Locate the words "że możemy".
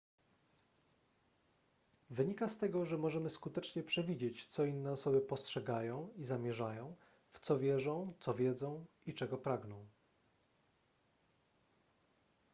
2.85-3.29